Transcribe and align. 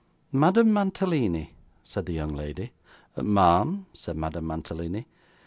'Madame 0.31 0.73
Mantalini,' 0.73 1.53
said 1.83 2.07
the 2.07 2.11
young 2.11 2.33
lady. 2.33 2.71
'Ma'am,' 3.17 3.85
said 3.93 4.17
Madame 4.17 4.47
Mantalini. 4.47 5.05